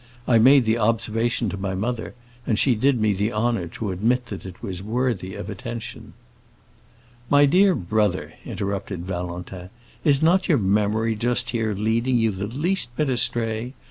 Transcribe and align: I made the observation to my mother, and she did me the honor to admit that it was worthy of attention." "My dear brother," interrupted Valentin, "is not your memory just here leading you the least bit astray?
I 0.27 0.39
made 0.39 0.65
the 0.65 0.79
observation 0.79 1.47
to 1.49 1.57
my 1.57 1.75
mother, 1.75 2.15
and 2.47 2.57
she 2.57 2.73
did 2.73 2.99
me 2.99 3.13
the 3.13 3.31
honor 3.31 3.67
to 3.67 3.91
admit 3.91 4.25
that 4.25 4.47
it 4.47 4.63
was 4.63 4.81
worthy 4.81 5.35
of 5.35 5.47
attention." 5.47 6.13
"My 7.29 7.45
dear 7.45 7.75
brother," 7.75 8.33
interrupted 8.43 9.05
Valentin, 9.05 9.69
"is 10.03 10.23
not 10.23 10.47
your 10.47 10.57
memory 10.57 11.13
just 11.13 11.51
here 11.51 11.75
leading 11.75 12.17
you 12.17 12.31
the 12.31 12.47
least 12.47 12.95
bit 12.95 13.11
astray? 13.11 13.75